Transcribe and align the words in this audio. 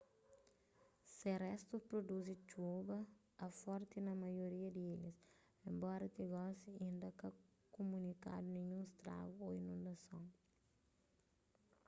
se 1.15 1.29
restus 1.45 1.83
pruduzi 1.89 2.33
txub 2.47 2.87
a 3.45 3.47
forti 3.61 3.97
na 4.03 4.13
maioria 4.23 4.69
di 4.75 4.83
ilhas 4.93 5.19
enbora 5.69 6.05
ti 6.15 6.23
gosi 6.33 6.69
inda 6.87 7.09
ka 7.19 7.27
kumunikadu 7.75 8.47
ninhun 8.57 8.85
stragu 8.93 9.37
ô 9.47 9.49
inundason 9.61 10.25